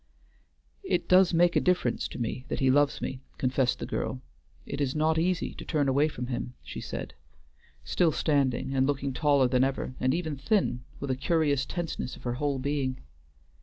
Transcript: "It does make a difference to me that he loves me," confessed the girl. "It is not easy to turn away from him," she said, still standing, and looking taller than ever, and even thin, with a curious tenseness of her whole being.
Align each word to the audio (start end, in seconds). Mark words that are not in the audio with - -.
"It 0.83 1.07
does 1.07 1.31
make 1.31 1.55
a 1.55 1.61
difference 1.61 2.07
to 2.07 2.17
me 2.17 2.43
that 2.47 2.59
he 2.59 2.71
loves 2.71 3.03
me," 3.03 3.21
confessed 3.37 3.77
the 3.77 3.85
girl. 3.85 4.19
"It 4.65 4.81
is 4.81 4.95
not 4.95 5.19
easy 5.19 5.53
to 5.53 5.63
turn 5.63 5.87
away 5.87 6.07
from 6.07 6.25
him," 6.25 6.55
she 6.63 6.81
said, 6.81 7.13
still 7.83 8.11
standing, 8.11 8.73
and 8.73 8.87
looking 8.87 9.13
taller 9.13 9.47
than 9.47 9.63
ever, 9.63 9.93
and 9.99 10.11
even 10.15 10.37
thin, 10.37 10.81
with 10.99 11.11
a 11.11 11.15
curious 11.15 11.67
tenseness 11.67 12.15
of 12.15 12.23
her 12.23 12.33
whole 12.33 12.57
being. 12.57 12.99